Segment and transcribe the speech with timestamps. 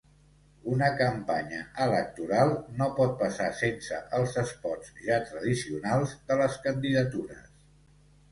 [0.75, 7.45] Una campanya electoral no pot passar sense els espots ja tradicionals de les candidatures.